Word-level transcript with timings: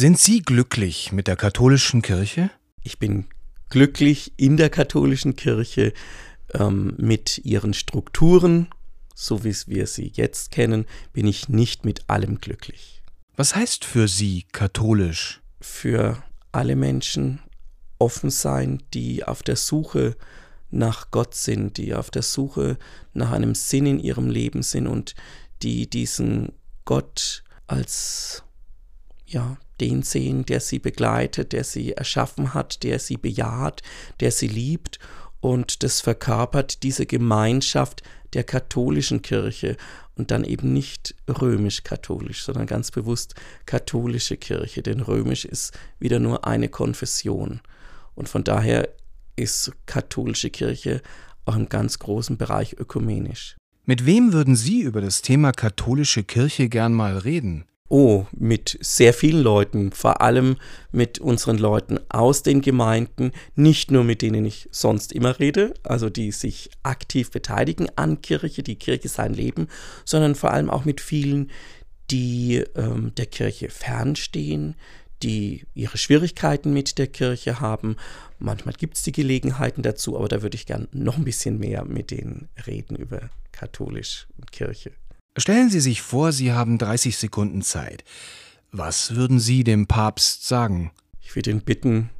Sind 0.00 0.18
Sie 0.18 0.40
glücklich 0.40 1.12
mit 1.12 1.26
der 1.26 1.36
katholischen 1.36 2.00
Kirche? 2.00 2.50
Ich 2.82 2.98
bin 2.98 3.26
glücklich 3.68 4.32
in 4.38 4.56
der 4.56 4.70
katholischen 4.70 5.36
Kirche 5.36 5.92
ähm, 6.54 6.94
mit 6.96 7.36
ihren 7.44 7.74
Strukturen, 7.74 8.68
so 9.14 9.44
wie 9.44 9.54
wir 9.66 9.86
sie 9.86 10.10
jetzt 10.14 10.52
kennen, 10.52 10.86
bin 11.12 11.26
ich 11.26 11.50
nicht 11.50 11.84
mit 11.84 12.08
allem 12.08 12.38
glücklich. 12.38 13.02
Was 13.36 13.54
heißt 13.54 13.84
für 13.84 14.08
Sie 14.08 14.46
katholisch? 14.52 15.42
Für 15.60 16.22
alle 16.50 16.76
Menschen 16.76 17.42
offen 17.98 18.30
sein, 18.30 18.82
die 18.94 19.24
auf 19.24 19.42
der 19.42 19.56
Suche 19.56 20.16
nach 20.70 21.10
Gott 21.10 21.34
sind, 21.34 21.76
die 21.76 21.94
auf 21.94 22.10
der 22.10 22.22
Suche 22.22 22.78
nach 23.12 23.32
einem 23.32 23.54
Sinn 23.54 23.84
in 23.84 24.00
ihrem 24.00 24.30
Leben 24.30 24.62
sind 24.62 24.86
und 24.86 25.14
die 25.60 25.90
diesen 25.90 26.52
Gott 26.86 27.44
als 27.66 28.44
ja, 29.26 29.58
den 29.80 30.02
sehen, 30.02 30.44
der 30.44 30.60
sie 30.60 30.78
begleitet, 30.78 31.52
der 31.52 31.64
sie 31.64 31.92
erschaffen 31.92 32.54
hat, 32.54 32.82
der 32.82 32.98
sie 32.98 33.16
bejaht, 33.16 33.82
der 34.20 34.30
sie 34.30 34.48
liebt 34.48 34.98
und 35.40 35.82
das 35.82 36.00
verkörpert 36.00 36.82
diese 36.82 37.06
Gemeinschaft 37.06 38.02
der 38.34 38.44
katholischen 38.44 39.22
Kirche 39.22 39.76
und 40.14 40.30
dann 40.30 40.44
eben 40.44 40.72
nicht 40.72 41.14
römisch-katholisch, 41.28 42.44
sondern 42.44 42.66
ganz 42.66 42.90
bewusst 42.90 43.34
katholische 43.64 44.36
Kirche, 44.36 44.82
denn 44.82 45.00
römisch 45.00 45.44
ist 45.44 45.76
wieder 45.98 46.20
nur 46.20 46.46
eine 46.46 46.68
Konfession. 46.68 47.60
Und 48.14 48.28
von 48.28 48.44
daher 48.44 48.90
ist 49.36 49.72
katholische 49.86 50.50
Kirche 50.50 51.00
auch 51.46 51.56
im 51.56 51.68
ganz 51.68 51.98
großen 51.98 52.36
Bereich 52.36 52.74
ökumenisch. 52.78 53.56
Mit 53.86 54.04
wem 54.04 54.32
würden 54.34 54.54
Sie 54.54 54.82
über 54.82 55.00
das 55.00 55.22
Thema 55.22 55.52
katholische 55.52 56.22
Kirche 56.22 56.68
gern 56.68 56.92
mal 56.92 57.16
reden? 57.16 57.64
Oh, 57.92 58.24
mit 58.30 58.78
sehr 58.80 59.12
vielen 59.12 59.42
Leuten, 59.42 59.90
vor 59.90 60.20
allem 60.20 60.58
mit 60.92 61.18
unseren 61.18 61.58
Leuten 61.58 61.98
aus 62.08 62.44
den 62.44 62.60
Gemeinden, 62.60 63.32
nicht 63.56 63.90
nur 63.90 64.04
mit 64.04 64.22
denen 64.22 64.44
ich 64.44 64.68
sonst 64.70 65.10
immer 65.10 65.40
rede, 65.40 65.74
also 65.82 66.08
die 66.08 66.30
sich 66.30 66.70
aktiv 66.84 67.32
beteiligen 67.32 67.88
an 67.96 68.22
Kirche, 68.22 68.62
die 68.62 68.76
Kirche 68.76 69.08
sein 69.08 69.34
Leben, 69.34 69.66
sondern 70.04 70.36
vor 70.36 70.52
allem 70.52 70.70
auch 70.70 70.84
mit 70.84 71.00
vielen, 71.00 71.50
die 72.12 72.62
ähm, 72.76 73.12
der 73.16 73.26
Kirche 73.26 73.70
fernstehen, 73.70 74.76
die 75.24 75.66
ihre 75.74 75.98
Schwierigkeiten 75.98 76.72
mit 76.72 76.96
der 76.96 77.08
Kirche 77.08 77.58
haben. 77.58 77.96
Manchmal 78.38 78.74
gibt 78.74 78.98
es 78.98 79.02
die 79.02 79.10
Gelegenheiten 79.10 79.82
dazu, 79.82 80.16
aber 80.16 80.28
da 80.28 80.42
würde 80.42 80.54
ich 80.54 80.66
gern 80.66 80.86
noch 80.92 81.16
ein 81.16 81.24
bisschen 81.24 81.58
mehr 81.58 81.84
mit 81.84 82.12
denen 82.12 82.50
reden 82.68 82.94
über 82.94 83.30
katholisch 83.50 84.28
und 84.36 84.52
Kirche. 84.52 84.92
Stellen 85.36 85.70
Sie 85.70 85.80
sich 85.80 86.02
vor, 86.02 86.32
Sie 86.32 86.52
haben 86.52 86.78
30 86.78 87.16
Sekunden 87.16 87.62
Zeit. 87.62 88.04
Was 88.72 89.14
würden 89.14 89.38
Sie 89.38 89.64
dem 89.64 89.86
Papst 89.86 90.46
sagen? 90.46 90.92
Ich 91.20 91.36
würde 91.36 91.50
ihn 91.50 91.62
bitten, 91.62 92.10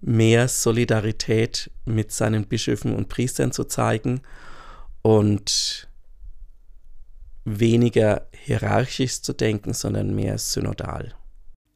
mehr 0.00 0.48
Solidarität 0.48 1.70
mit 1.84 2.12
seinen 2.12 2.46
Bischöfen 2.46 2.94
und 2.94 3.08
Priestern 3.08 3.52
zu 3.52 3.64
zeigen 3.64 4.20
und 5.02 5.88
weniger 7.44 8.28
hierarchisch 8.32 9.22
zu 9.22 9.32
denken, 9.32 9.72
sondern 9.72 10.14
mehr 10.14 10.38
synodal. 10.38 11.14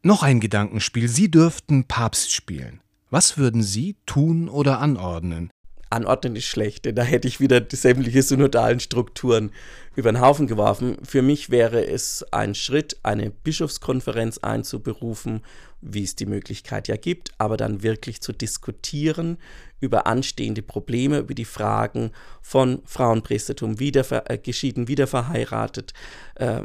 Noch 0.03 0.23
ein 0.23 0.41
Gedankenspiel. 0.41 1.09
Sie 1.09 1.31
dürften 1.31 1.85
Papst 1.85 2.33
spielen. 2.33 2.81
Was 3.11 3.37
würden 3.39 3.63
Sie 3.63 3.97
tun 4.07 4.49
oder 4.49 4.81
anordnen? 4.81 5.51
Anordnen 5.91 6.37
ist 6.37 6.47
schlecht, 6.47 6.85
denn 6.85 6.95
da 6.95 7.03
hätte 7.03 7.29
ich 7.29 7.41
wieder 7.41 7.61
die 7.61 7.77
sämtliche 7.77 8.23
synodalen 8.23 8.81
Strukturen 8.81 9.51
über 9.97 10.13
den 10.13 10.21
Haufen 10.21 10.47
geworfen. 10.47 10.97
Für 11.03 11.21
mich 11.21 11.51
wäre 11.51 11.85
es 11.85 12.25
ein 12.33 12.55
Schritt, 12.55 12.97
eine 13.03 13.31
Bischofskonferenz 13.31 14.39
einzuberufen, 14.39 15.43
wie 15.81 16.05
es 16.05 16.15
die 16.15 16.27
Möglichkeit 16.27 16.89
ja 16.89 16.97
gibt, 16.97 17.33
aber 17.39 17.57
dann 17.57 17.83
wirklich 17.83 18.21
zu 18.21 18.33
diskutieren 18.33 19.39
über 19.81 20.07
anstehende 20.07 20.63
Probleme, 20.63 21.19
über 21.19 21.35
die 21.35 21.45
Fragen 21.45 22.13
von 22.43 22.83
Frauenpriestertum, 22.85 23.81
wiederver, 23.81 24.31
äh, 24.31 24.39
geschieden, 24.39 24.89
wiederverheiratet, 24.89 25.93
äh, 26.37 26.63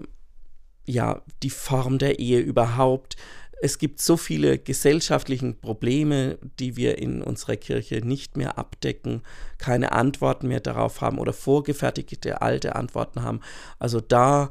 ja, 0.85 1.21
die 1.41 1.49
Form 1.49 1.97
der 1.97 2.19
Ehe 2.19 2.39
überhaupt, 2.39 3.15
es 3.61 3.77
gibt 3.77 4.01
so 4.01 4.17
viele 4.17 4.57
gesellschaftliche 4.57 5.53
Probleme, 5.53 6.37
die 6.59 6.75
wir 6.75 6.97
in 6.97 7.21
unserer 7.21 7.55
Kirche 7.55 8.05
nicht 8.05 8.37
mehr 8.37 8.57
abdecken, 8.57 9.21
keine 9.57 9.91
Antworten 9.93 10.47
mehr 10.47 10.59
darauf 10.59 11.01
haben 11.01 11.19
oder 11.19 11.33
vorgefertigte 11.33 12.41
alte 12.41 12.75
Antworten 12.75 13.23
haben. 13.23 13.39
Also 13.79 14.01
da 14.01 14.49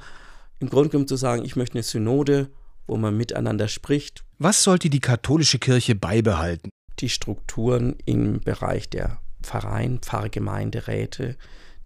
im 0.59 0.69
Grunde 0.69 0.91
genommen 0.91 1.09
zu 1.09 1.17
sagen, 1.17 1.45
ich 1.45 1.57
möchte 1.57 1.75
eine 1.75 1.83
Synode, 1.83 2.51
wo 2.87 2.97
man 2.97 3.17
miteinander 3.17 3.69
spricht. 3.69 4.25
Was 4.39 4.63
sollte 4.63 4.91
die 4.91 5.01
katholische 5.01 5.59
Kirche 5.59 5.95
beibehalten? 5.95 6.71
Die 7.01 7.09
Strukturen 7.09 7.97
im 8.05 8.41
Bereich 8.41 8.89
der 8.89 9.19
Pfarreien, 9.43 9.99
Pfarrgemeinderäte, 9.99 11.37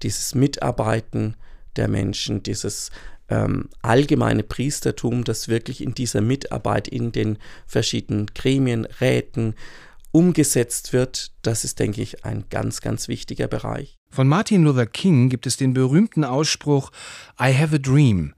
dieses 0.03 0.35
Mitarbeiten 0.35 1.37
der 1.77 1.89
Menschen, 1.89 2.43
dieses 2.43 2.91
ähm, 3.28 3.69
allgemeine 3.83 4.43
Priestertum, 4.43 5.25
das 5.25 5.49
wirklich 5.49 5.83
in 5.83 5.94
dieser 5.94 6.21
Mitarbeit 6.21 6.89
in 6.89 7.12
den 7.12 7.39
verschiedenen 7.66 8.27
Gremien, 8.27 8.87
Räten 9.00 9.55
umgesetzt 10.11 10.93
wird, 10.93 11.33
das 11.43 11.65
ist, 11.65 11.78
denke 11.78 12.00
ich, 12.00 12.25
ein 12.25 12.44
ganz, 12.49 12.81
ganz 12.81 13.09
wichtiger 13.09 13.47
Bereich. 13.47 13.97
Von 14.11 14.27
Martin 14.27 14.65
Luther 14.65 14.87
King 14.87 15.28
gibt 15.28 15.47
es 15.47 15.56
den 15.56 15.75
berühmten 15.75 16.25
Ausspruch 16.25 16.91
I 17.41 17.55
have 17.55 17.75
a 17.75 17.78
dream. 17.78 18.34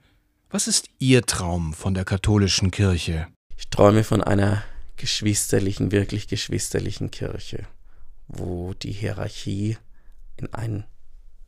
Was 0.50 0.66
ist 0.66 0.88
Ihr 0.98 1.22
Traum 1.22 1.72
von 1.72 1.94
der 1.94 2.04
katholischen 2.04 2.72
Kirche? 2.72 3.28
Ich 3.56 3.68
träume 3.68 4.02
von 4.02 4.20
einer 4.20 4.64
geschwisterlichen, 4.96 5.92
wirklich 5.92 6.26
geschwisterlichen 6.26 7.12
Kirche, 7.12 7.66
wo 8.26 8.74
die 8.74 8.90
Hierarchie 8.90 9.78
in 10.36 10.52
ein 10.52 10.84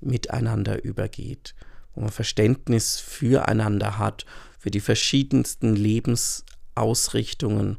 Miteinander 0.01 0.85
übergeht 0.85 1.55
wo 1.95 2.01
man 2.01 2.11
Verständnis 2.11 2.99
füreinander 2.99 3.99
hat, 3.99 4.25
für 4.59 4.71
die 4.71 4.81
verschiedensten 4.81 5.75
Lebensausrichtungen 5.75 7.79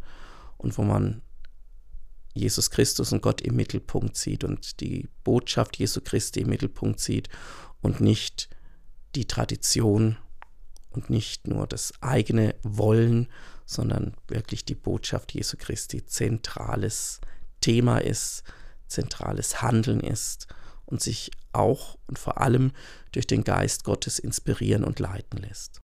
und 0.57 0.77
wo 0.77 0.83
man 0.83 1.21
Jesus 2.33 2.71
Christus 2.71 3.13
und 3.13 3.21
Gott 3.21 3.41
im 3.41 3.55
Mittelpunkt 3.55 4.17
sieht 4.17 4.43
und 4.43 4.81
die 4.81 5.07
Botschaft 5.23 5.77
Jesu 5.77 6.01
Christi 6.01 6.41
im 6.41 6.49
Mittelpunkt 6.49 6.99
sieht 6.99 7.29
und 7.81 8.01
nicht 8.01 8.49
die 9.15 9.25
Tradition 9.25 10.17
und 10.89 11.09
nicht 11.09 11.47
nur 11.47 11.67
das 11.67 11.93
eigene 12.01 12.55
Wollen, 12.63 13.27
sondern 13.65 14.15
wirklich 14.27 14.65
die 14.65 14.75
Botschaft 14.75 15.33
Jesu 15.33 15.57
Christi 15.57 16.05
zentrales 16.05 17.21
Thema 17.61 17.99
ist, 17.99 18.43
zentrales 18.87 19.61
Handeln 19.61 19.99
ist 19.99 20.47
und 20.85 21.01
sich 21.01 21.31
auch 21.53 21.97
und 22.07 22.19
vor 22.19 22.41
allem 22.41 22.71
durch 23.11 23.27
den 23.27 23.43
Geist 23.43 23.83
Gottes 23.83 24.19
inspirieren 24.19 24.83
und 24.83 24.99
leiten 24.99 25.37
lässt. 25.39 25.81